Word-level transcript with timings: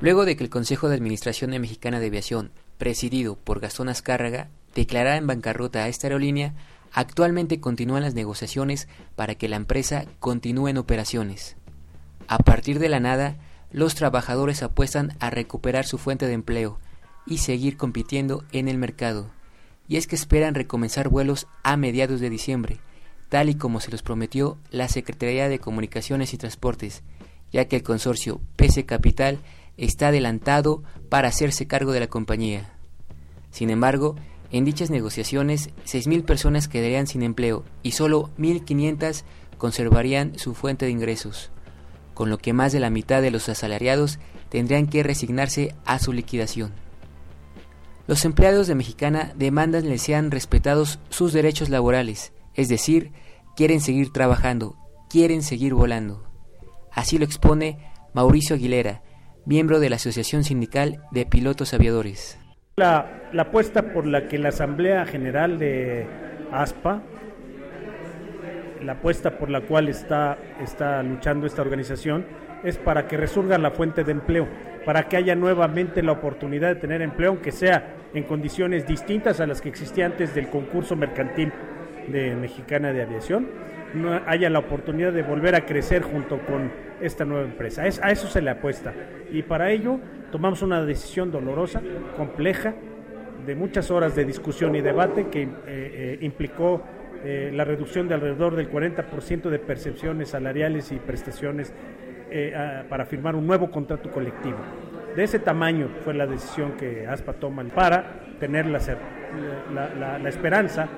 Luego 0.00 0.24
de 0.24 0.36
que 0.36 0.42
el 0.42 0.50
Consejo 0.50 0.88
de 0.88 0.96
Administración 0.96 1.52
de 1.52 1.60
Mexicana 1.60 2.00
de 2.00 2.08
Aviación, 2.08 2.50
presidido 2.76 3.36
por 3.36 3.60
Gastón 3.60 3.88
Azcárraga, 3.88 4.48
declarara 4.74 5.16
en 5.16 5.26
bancarrota 5.26 5.84
a 5.84 5.88
esta 5.88 6.08
aerolínea, 6.08 6.54
actualmente 6.92 7.60
continúan 7.60 8.02
las 8.02 8.14
negociaciones 8.14 8.88
para 9.14 9.36
que 9.36 9.48
la 9.48 9.56
empresa 9.56 10.06
continúe 10.18 10.68
en 10.68 10.78
operaciones. 10.78 11.56
A 12.26 12.38
partir 12.38 12.78
de 12.78 12.88
la 12.88 12.98
nada, 12.98 13.36
los 13.70 13.94
trabajadores 13.94 14.62
apuestan 14.62 15.16
a 15.20 15.30
recuperar 15.30 15.86
su 15.86 15.98
fuente 15.98 16.26
de 16.26 16.34
empleo 16.34 16.78
y 17.26 17.38
seguir 17.38 17.76
compitiendo 17.76 18.44
en 18.52 18.68
el 18.68 18.78
mercado. 18.78 19.30
Y 19.88 19.96
es 19.96 20.06
que 20.06 20.16
esperan 20.16 20.54
recomenzar 20.54 21.08
vuelos 21.08 21.46
a 21.62 21.76
mediados 21.76 22.20
de 22.20 22.30
diciembre, 22.30 22.80
tal 23.28 23.48
y 23.48 23.54
como 23.54 23.80
se 23.80 23.90
los 23.90 24.02
prometió 24.02 24.58
la 24.70 24.88
Secretaría 24.88 25.48
de 25.48 25.58
Comunicaciones 25.58 26.34
y 26.34 26.38
Transportes, 26.38 27.02
ya 27.52 27.66
que 27.66 27.76
el 27.76 27.82
consorcio 27.82 28.40
PC 28.56 28.86
Capital 28.86 29.38
está 29.76 30.08
adelantado 30.08 30.82
para 31.08 31.28
hacerse 31.28 31.66
cargo 31.66 31.92
de 31.92 32.00
la 32.00 32.06
compañía. 32.08 32.72
Sin 33.50 33.70
embargo, 33.70 34.16
en 34.50 34.64
dichas 34.64 34.90
negociaciones, 34.90 35.70
6.000 35.86 36.24
personas 36.24 36.68
quedarían 36.68 37.06
sin 37.06 37.22
empleo 37.22 37.64
y 37.82 37.92
solo 37.92 38.30
1.500 38.38 39.24
conservarían 39.58 40.38
su 40.38 40.54
fuente 40.54 40.86
de 40.86 40.90
ingresos, 40.90 41.50
con 42.14 42.30
lo 42.30 42.38
que 42.38 42.52
más 42.52 42.72
de 42.72 42.80
la 42.80 42.90
mitad 42.90 43.22
de 43.22 43.30
los 43.30 43.48
asalariados 43.48 44.18
tendrían 44.48 44.86
que 44.86 45.02
resignarse 45.02 45.74
a 45.84 45.98
su 45.98 46.12
liquidación. 46.12 46.72
Los 48.06 48.24
empleados 48.24 48.66
de 48.66 48.74
Mexicana 48.74 49.32
demandan 49.36 49.88
les 49.88 50.02
sean 50.02 50.30
respetados 50.30 50.98
sus 51.08 51.32
derechos 51.32 51.70
laborales, 51.70 52.32
es 52.54 52.68
decir, 52.68 53.12
quieren 53.56 53.80
seguir 53.80 54.12
trabajando, 54.12 54.76
quieren 55.08 55.42
seguir 55.42 55.72
volando. 55.72 56.31
Así 56.94 57.18
lo 57.18 57.24
expone 57.24 57.78
Mauricio 58.12 58.54
Aguilera, 58.54 59.02
miembro 59.46 59.80
de 59.80 59.88
la 59.88 59.96
Asociación 59.96 60.44
Sindical 60.44 61.02
de 61.10 61.24
Pilotos 61.24 61.72
Aviadores. 61.72 62.38
La, 62.76 63.30
apuesta 63.38 63.92
por 63.92 64.06
la 64.06 64.28
que 64.28 64.38
la 64.38 64.50
Asamblea 64.50 65.06
General 65.06 65.58
de 65.58 66.06
ASPA, 66.52 67.02
la 68.82 68.92
apuesta 68.92 69.38
por 69.38 69.48
la 69.48 69.62
cual 69.62 69.88
está, 69.88 70.36
está 70.60 71.02
luchando 71.02 71.46
esta 71.46 71.62
organización, 71.62 72.26
es 72.62 72.76
para 72.76 73.08
que 73.08 73.16
resurga 73.16 73.56
la 73.56 73.70
fuente 73.70 74.04
de 74.04 74.12
empleo, 74.12 74.46
para 74.84 75.08
que 75.08 75.16
haya 75.16 75.34
nuevamente 75.34 76.02
la 76.02 76.12
oportunidad 76.12 76.68
de 76.68 76.80
tener 76.80 77.00
empleo, 77.00 77.30
aunque 77.30 77.52
sea 77.52 77.96
en 78.12 78.24
condiciones 78.24 78.86
distintas 78.86 79.40
a 79.40 79.46
las 79.46 79.62
que 79.62 79.70
existían 79.70 80.12
antes 80.12 80.34
del 80.34 80.48
concurso 80.48 80.94
mercantil 80.94 81.52
de 82.08 82.34
Mexicana 82.34 82.92
de 82.92 83.02
Aviación, 83.02 83.48
haya 84.26 84.48
la 84.50 84.58
oportunidad 84.58 85.12
de 85.12 85.22
volver 85.22 85.54
a 85.54 85.66
crecer 85.66 86.02
junto 86.02 86.38
con 86.40 86.70
esta 87.00 87.24
nueva 87.24 87.44
empresa. 87.44 87.86
Es, 87.86 88.00
a 88.02 88.10
eso 88.10 88.28
se 88.28 88.40
le 88.40 88.50
apuesta. 88.50 88.92
Y 89.30 89.42
para 89.42 89.70
ello 89.70 89.98
tomamos 90.30 90.62
una 90.62 90.84
decisión 90.84 91.30
dolorosa, 91.30 91.82
compleja, 92.16 92.74
de 93.44 93.54
muchas 93.56 93.90
horas 93.90 94.14
de 94.14 94.24
discusión 94.24 94.74
y 94.76 94.80
debate 94.80 95.28
que 95.28 95.42
eh, 95.42 95.48
eh, 95.66 96.18
implicó 96.20 96.82
eh, 97.24 97.50
la 97.52 97.64
reducción 97.64 98.08
de 98.08 98.14
alrededor 98.14 98.54
del 98.54 98.70
40% 98.70 99.50
de 99.50 99.58
percepciones 99.58 100.28
salariales 100.30 100.92
y 100.92 100.96
prestaciones 100.96 101.72
para 102.88 103.04
firmar 103.04 103.36
un 103.36 103.46
nuevo 103.46 103.70
contrato 103.70 104.10
colectivo. 104.10 104.56
De 105.14 105.22
ese 105.22 105.38
tamaño 105.38 105.90
fue 106.02 106.14
la 106.14 106.26
decisión 106.26 106.78
que 106.78 107.06
ASPA 107.06 107.34
toma 107.34 107.62
para 107.64 108.22
tener 108.40 108.64
la 108.64 108.78
esperanza 110.26 110.88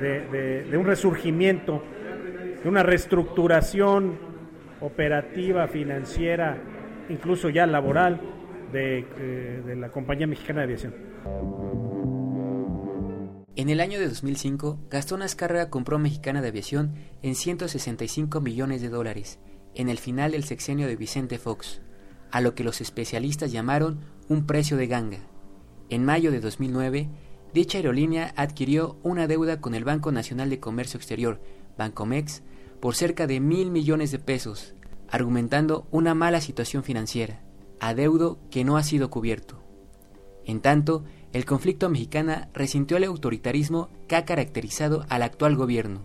de, 0.00 0.76
un 0.76 0.84
resurgimiento, 0.84 1.82
de 2.62 2.68
una 2.68 2.82
reestructuración 2.82 4.18
operativa, 4.80 5.68
financiera, 5.68 6.58
incluso 7.08 7.48
ya 7.48 7.66
laboral 7.66 8.20
de, 8.72 9.06
eh, 9.18 9.76
la 9.76 9.90
Compañía 9.90 10.26
Mexicana 10.26 10.60
de 10.60 10.64
Aviación. 10.64 10.94
En 13.56 13.68
el 13.68 13.80
año 13.80 14.00
de 14.00 14.08
2005, 14.08 14.80
Gastón 14.90 15.22
Azcárraga 15.22 15.70
compró 15.70 15.98
Mexicana 15.98 16.42
de 16.42 16.48
Aviación 16.48 16.94
en 17.22 17.36
165 17.36 18.40
millones 18.40 18.82
de 18.82 18.88
dólares, 18.88 19.38
en 19.76 19.88
el 19.88 19.98
final 19.98 20.32
del 20.32 20.44
sexenio 20.44 20.88
de 20.88 20.96
Vicente 20.96 21.38
Fox, 21.38 21.80
a 22.32 22.40
lo 22.40 22.56
que 22.56 22.64
los 22.64 22.80
especialistas 22.80 23.52
llamaron 23.52 24.00
un 24.28 24.44
precio 24.46 24.76
de 24.76 24.88
ganga. 24.88 25.18
En 25.88 26.04
mayo 26.04 26.32
de 26.32 26.40
2009, 26.40 27.08
Dicha 27.54 27.78
aerolínea 27.78 28.34
adquirió 28.34 28.96
una 29.04 29.28
deuda 29.28 29.60
con 29.60 29.76
el 29.76 29.84
Banco 29.84 30.10
Nacional 30.10 30.50
de 30.50 30.58
Comercio 30.58 30.98
Exterior, 30.98 31.40
Bancomex, 31.78 32.42
por 32.80 32.96
cerca 32.96 33.28
de 33.28 33.38
mil 33.38 33.70
millones 33.70 34.10
de 34.10 34.18
pesos, 34.18 34.74
argumentando 35.08 35.86
una 35.92 36.14
mala 36.14 36.40
situación 36.40 36.82
financiera, 36.82 37.42
adeudo 37.78 38.40
que 38.50 38.64
no 38.64 38.76
ha 38.76 38.82
sido 38.82 39.08
cubierto. 39.08 39.62
En 40.44 40.60
tanto, 40.60 41.04
el 41.32 41.44
conflicto 41.44 41.88
mexicana 41.88 42.48
resintió 42.54 42.96
el 42.96 43.04
autoritarismo 43.04 43.88
que 44.08 44.16
ha 44.16 44.24
caracterizado 44.24 45.06
al 45.08 45.22
actual 45.22 45.54
gobierno. 45.54 46.00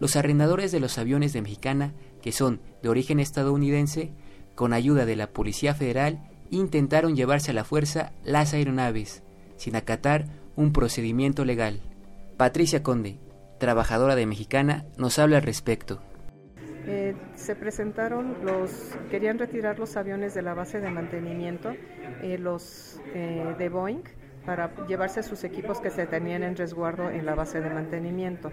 Los 0.00 0.16
arrendadores 0.16 0.72
de 0.72 0.80
los 0.80 0.98
aviones 0.98 1.32
de 1.32 1.40
Mexicana, 1.40 1.92
que 2.20 2.32
son 2.32 2.60
de 2.82 2.88
origen 2.88 3.20
estadounidense, 3.20 4.10
con 4.56 4.72
ayuda 4.72 5.06
de 5.06 5.14
la 5.14 5.28
Policía 5.28 5.72
Federal, 5.72 6.28
intentaron 6.50 7.14
llevarse 7.14 7.52
a 7.52 7.54
la 7.54 7.62
fuerza 7.62 8.12
las 8.24 8.54
aeronaves, 8.54 9.22
sin 9.56 9.76
acatar 9.76 10.42
un 10.56 10.72
procedimiento 10.72 11.44
legal. 11.44 11.80
Patricia 12.36 12.82
Conde, 12.82 13.18
trabajadora 13.58 14.16
de 14.16 14.26
Mexicana, 14.26 14.84
nos 14.96 15.18
habla 15.18 15.38
al 15.38 15.42
respecto. 15.42 16.00
Eh, 16.86 17.14
se 17.34 17.56
presentaron 17.56 18.36
los, 18.44 18.96
querían 19.10 19.38
retirar 19.38 19.78
los 19.78 19.96
aviones 19.96 20.34
de 20.34 20.42
la 20.42 20.52
base 20.52 20.80
de 20.80 20.90
mantenimiento, 20.90 21.72
eh, 22.22 22.36
los 22.38 23.00
eh, 23.14 23.54
de 23.58 23.68
Boeing, 23.70 24.02
para 24.44 24.70
llevarse 24.86 25.22
sus 25.22 25.44
equipos 25.44 25.80
que 25.80 25.90
se 25.90 26.06
tenían 26.06 26.42
en 26.42 26.56
resguardo 26.56 27.10
en 27.10 27.26
la 27.26 27.34
base 27.34 27.60
de 27.60 27.70
mantenimiento. 27.70 28.52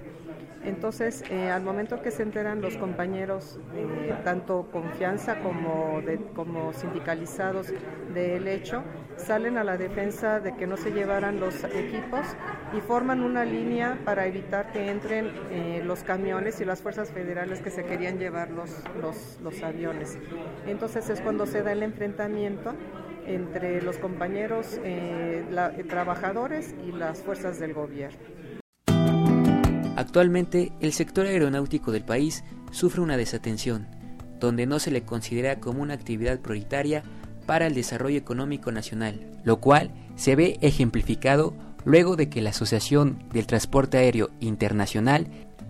Entonces, 0.64 1.24
eh, 1.32 1.50
al 1.50 1.64
momento 1.64 2.02
que 2.04 2.12
se 2.12 2.22
enteran 2.22 2.62
los 2.62 2.78
compañeros, 2.78 3.60
eh, 3.74 4.14
tanto 4.24 4.70
confianza 4.72 5.40
como, 5.40 6.02
como 6.36 6.72
sindicalizados 6.74 7.74
del 8.14 8.48
hecho, 8.48 8.84
salen 9.16 9.58
a 9.58 9.64
la 9.64 9.78
defensa 9.78 10.40
de 10.40 10.56
que 10.56 10.68
no 10.68 10.78
se 10.78 10.92
llevaran 10.92 11.40
los 11.40 11.64
equipos 11.64 12.22
y 12.78 12.82
forman 12.82 13.24
una 13.24 13.44
línea 13.44 13.98
para 14.06 14.28
evitar 14.28 14.72
que 14.72 14.92
entren 14.92 15.32
eh, 15.50 15.82
los 15.84 16.04
camiones 16.04 16.62
y 16.62 16.66
las 16.66 16.82
fuerzas 16.82 17.10
federales 17.10 17.62
que 17.62 17.72
se 17.72 17.84
querían 17.84 18.20
llevar 18.20 18.52
los, 18.52 18.84
los 19.42 19.64
aviones. 19.64 20.20
Entonces 20.68 21.10
es 21.10 21.22
cuando 21.22 21.48
se 21.48 21.64
da 21.64 21.72
el 21.72 21.82
enfrentamiento 21.82 22.76
entre 23.28 23.82
los 23.82 23.98
compañeros 23.98 24.80
trabajadores 25.90 26.76
y 26.88 26.92
las 26.92 27.20
fuerzas 27.20 27.60
del 27.60 27.74
gobierno. 27.74 28.20
Actualmente, 29.96 30.72
el 30.80 30.94
sector 30.94 31.26
aeronáutico 31.28 31.92
del 31.92 32.04
país 32.04 32.44
sufre 32.72 33.02
una 33.02 33.18
desatención, 33.18 33.88
donde 34.40 34.66
no 34.66 34.80
se 34.80 34.90
le 34.90 35.04
considera 35.04 35.60
como 35.60 35.82
una 35.82 35.94
actividad 35.94 36.40
prioritaria 36.40 37.04
para 37.46 37.68
el 37.68 37.76
desarrollo 37.76 38.18
económico 38.18 38.72
nacional, 38.72 39.20
lo 39.44 39.60
cual 39.60 39.92
se 40.16 40.36
ve 40.36 40.58
ejemplificado 40.62 41.54
luego 41.84 42.16
de 42.16 42.30
que 42.30 42.42
la 42.42 42.52
Asociación 42.52 43.24
del 43.34 43.48
Transporte 43.48 43.98
Aéreo 43.98 44.30
Internacional 44.40 45.28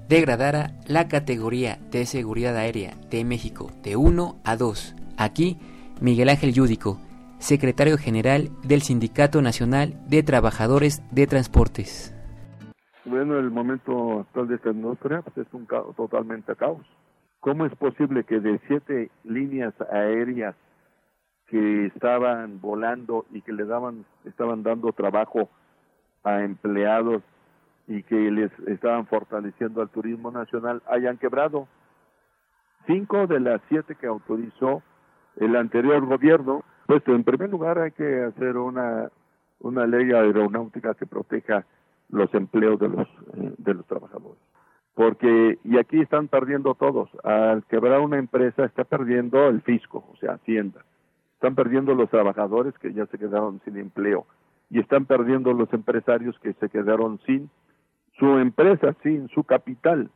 degradara 0.08 0.74
la 0.86 1.08
categoría 1.08 1.80
de 1.90 2.06
seguridad 2.06 2.56
aérea 2.58 2.96
de 3.10 3.24
México 3.24 3.72
de 3.82 3.96
1 3.96 4.38
a 4.44 4.56
2. 4.58 4.96
Aquí, 5.18 5.58
Miguel 6.02 6.30
Ángel 6.30 6.54
Yúdico, 6.54 7.00
secretario 7.42 7.98
general 7.98 8.50
del 8.64 8.82
Sindicato 8.82 9.42
Nacional 9.42 9.96
de 10.08 10.24
Trabajadores 10.24 11.02
de 11.12 11.26
Transportes. 11.26 12.16
Bueno, 13.04 13.40
el 13.40 13.50
momento 13.50 14.22
actual 14.22 14.48
de 14.48 14.56
esta 14.56 14.70
industria 14.70 15.24
pues, 15.24 15.46
es 15.46 15.54
un 15.54 15.66
caos, 15.66 15.96
totalmente 15.96 16.56
caos. 16.56 16.86
¿Cómo 17.40 17.66
es 17.66 17.76
posible 17.76 18.24
que 18.24 18.40
de 18.40 18.62
siete 18.68 19.10
líneas 19.24 19.74
aéreas 19.92 20.56
que 21.48 21.88
estaban 21.88 22.62
volando 22.62 23.26
y 23.32 23.42
que 23.42 23.52
le 23.52 23.66
daban, 23.66 24.06
estaban 24.24 24.62
dando 24.62 24.94
trabajo 24.94 25.50
a 26.24 26.44
empleados 26.44 27.24
y 27.88 28.04
que 28.04 28.16
les 28.16 28.52
estaban 28.68 29.08
fortaleciendo 29.08 29.82
al 29.82 29.90
turismo 29.90 30.30
nacional 30.30 30.84
hayan 30.88 31.18
quebrado. 31.18 31.68
Cinco 32.86 33.26
de 33.26 33.40
las 33.40 33.62
siete 33.68 33.96
que 33.96 34.06
autorizó 34.06 34.84
el 35.38 35.56
anterior 35.56 36.06
gobierno, 36.06 36.64
pues 36.92 37.08
en 37.08 37.24
primer 37.24 37.50
lugar 37.50 37.80
hay 37.80 37.92
que 37.92 38.22
hacer 38.22 38.58
una, 38.58 39.10
una 39.62 39.88
ley 39.88 40.12
aeronáutica 40.12 40.94
que 40.94 41.06
proteja 41.06 41.66
los 42.10 42.34
empleos 42.34 42.78
de 42.82 42.90
los, 42.90 43.08
eh, 43.08 43.54
de 43.60 43.74
los 43.76 43.86
trabajadores. 43.86 44.42
Porque, 44.94 45.58
y 45.64 45.78
aquí 45.78 46.02
están 46.02 46.28
perdiendo 46.28 46.76
todos, 46.76 47.10
al 47.24 47.64
quebrar 47.68 48.02
una 48.02 48.18
empresa 48.18 48.66
está 48.66 48.84
perdiendo 48.84 49.48
el 49.48 49.62
fisco, 49.62 50.04
o 50.12 50.18
sea, 50.18 50.34
Hacienda. 50.34 50.84
Están 51.36 51.56
perdiendo 51.56 51.96
los 51.96 52.10
trabajadores 52.10 52.78
que 52.78 52.92
ya 52.92 53.06
se 53.06 53.18
quedaron 53.18 53.62
sin 53.64 53.78
empleo 53.78 54.26
y 54.70 54.82
están 54.82 55.06
perdiendo 55.06 55.54
los 55.54 55.72
empresarios 55.72 56.38
que 56.40 56.52
se 56.56 56.68
quedaron 56.68 57.22
sin 57.26 57.50
su 58.20 58.38
empresa, 58.38 58.98
sin 59.02 59.30
su 59.30 59.46
capital. 59.46 60.12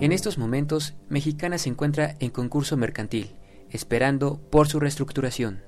En 0.00 0.12
estos 0.12 0.38
momentos, 0.38 0.96
Mexicana 1.08 1.58
se 1.58 1.70
encuentra 1.70 2.10
en 2.20 2.30
concurso 2.30 2.76
mercantil, 2.76 3.34
esperando 3.70 4.40
por 4.50 4.68
su 4.68 4.80
reestructuración. 4.80 5.62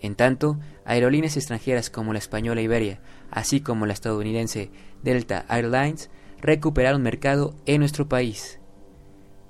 En 0.00 0.14
tanto, 0.14 0.58
aerolíneas 0.84 1.36
extranjeras 1.36 1.90
como 1.90 2.12
la 2.12 2.18
española 2.18 2.60
Iberia, 2.60 3.00
así 3.30 3.60
como 3.60 3.86
la 3.86 3.92
estadounidense 3.92 4.70
Delta 5.02 5.46
Airlines, 5.48 6.10
recuperaron 6.40 7.02
mercado 7.02 7.54
en 7.66 7.80
nuestro 7.80 8.08
país. 8.08 8.60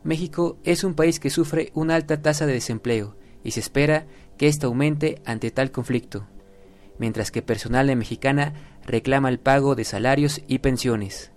México 0.04 0.58
es 0.64 0.84
un 0.84 0.94
país 0.94 1.18
que 1.18 1.30
sufre 1.30 1.70
una 1.74 1.94
alta 1.94 2.20
tasa 2.22 2.46
de 2.46 2.52
desempleo 2.52 3.16
y 3.42 3.52
se 3.52 3.60
espera 3.60 4.06
que 4.36 4.48
ésta 4.48 4.66
aumente 4.66 5.20
ante 5.24 5.50
tal 5.50 5.70
conflicto, 5.70 6.26
mientras 6.98 7.30
que 7.30 7.42
personal 7.42 7.86
de 7.86 7.96
Mexicana 7.96 8.54
reclama 8.86 9.28
el 9.28 9.38
pago 9.38 9.74
de 9.74 9.84
salarios 9.84 10.42
y 10.46 10.58
pensiones. 10.58 11.32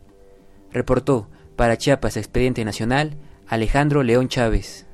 Reportó 0.71 1.29
para 1.55 1.77
Chiapas 1.77 2.17
Expediente 2.17 2.65
Nacional 2.65 3.17
Alejandro 3.47 4.03
León 4.03 4.27
Chávez. 4.27 4.86